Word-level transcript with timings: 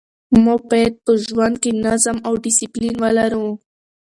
موږ 0.43 0.61
باید 0.71 0.93
په 1.05 1.11
ژوند 1.25 1.55
کې 1.63 1.71
نظم 1.85 2.17
او 2.27 2.33
ډسپلین 2.43 2.95
ولرو. 2.99 3.45